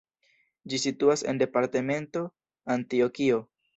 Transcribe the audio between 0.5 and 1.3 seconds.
Ĝi situas